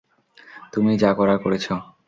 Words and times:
তুমিই 0.73 1.01
যা 1.03 1.11
করার 1.13 1.37
করেছ! 1.43 1.65